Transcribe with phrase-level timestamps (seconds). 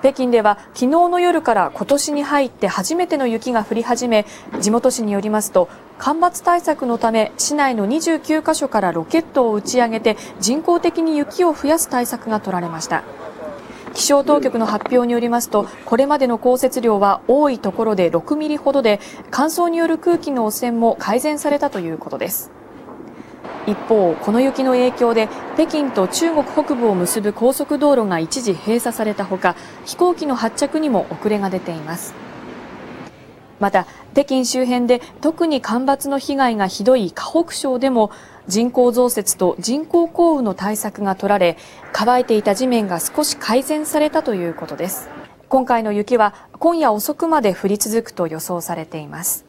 [0.00, 4.26] 北京では昨日の夜から今年に入って初めての雪が降り始め
[4.60, 13.02] 地元紙によりますと干ばつ対策のため市内の29カ所からロケットを打ち上げて人工的に雪を増やす対策が取られました。
[13.94, 19.00] 気象当局の発表によりますとこれまでの降雪量は多いところで6ミリほどで
[19.32, 22.52] 乾燥による空気の汚染も改善されたということです。
[23.66, 32.14] 一方、この雪の影響で北京と中国北部を結ぶ高速道路が一時閉鎖されたほか飛行機の発着にも遅れが出ています。
[33.60, 38.10] また北京周辺で特に干ばつの被害がひどい河北省でも
[38.46, 41.58] 人工増設と人工降雨の対策が取られ
[41.92, 45.10] 乾いていた地面が少し改善されたということです。
[45.48, 49.47] 今回の雪は今夜遅くまで降り続くと予想されています。